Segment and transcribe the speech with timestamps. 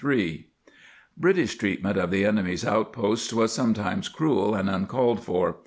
[0.03, 0.45] ^
[1.15, 5.57] British treatment of the enemy's outposts was sometimes cruel and uncalled for.